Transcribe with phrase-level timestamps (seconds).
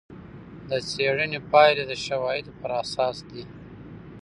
[0.69, 3.43] د څېړنې پایلې د شواهدو پر اساس دي.